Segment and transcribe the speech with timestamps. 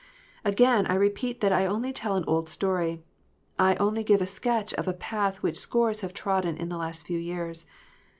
[0.43, 3.03] Again I repeat that I only tell an old story:
[3.59, 7.05] I only give a sketch of a path which scores have trodden in the last
[7.05, 7.67] few years.